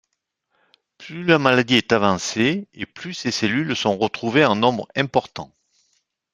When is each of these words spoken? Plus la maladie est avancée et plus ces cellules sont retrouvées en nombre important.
Plus 0.97 1.23
la 1.25 1.37
maladie 1.37 1.75
est 1.75 1.91
avancée 1.91 2.67
et 2.73 2.87
plus 2.87 3.13
ces 3.13 3.29
cellules 3.29 3.75
sont 3.75 3.99
retrouvées 3.99 4.43
en 4.43 4.55
nombre 4.55 4.87
important. 4.95 5.51